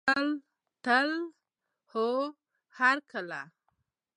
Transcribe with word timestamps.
تل 0.85 1.09
او 2.01 2.07
هرکله. 2.77 3.41